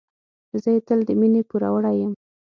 زه 0.61 0.69
یې 0.75 0.81
تل 0.87 0.99
د 1.07 1.09
مينې 1.19 1.41
پوروړی 1.49 1.95
یم. 2.01 2.13